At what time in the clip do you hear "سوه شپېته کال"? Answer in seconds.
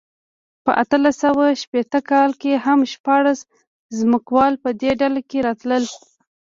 1.25-2.31